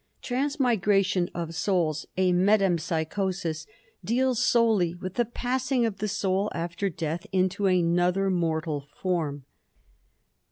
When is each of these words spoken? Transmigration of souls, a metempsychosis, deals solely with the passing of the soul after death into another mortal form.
Transmigration 0.23 1.29
of 1.35 1.53
souls, 1.53 2.07
a 2.17 2.33
metempsychosis, 2.33 3.67
deals 4.03 4.43
solely 4.43 4.95
with 4.95 5.13
the 5.13 5.25
passing 5.25 5.85
of 5.85 5.99
the 5.99 6.07
soul 6.07 6.49
after 6.55 6.89
death 6.89 7.27
into 7.31 7.67
another 7.67 8.31
mortal 8.31 8.87
form. 8.99 9.45